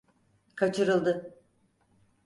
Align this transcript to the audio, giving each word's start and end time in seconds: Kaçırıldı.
Kaçırıldı. 0.55 1.35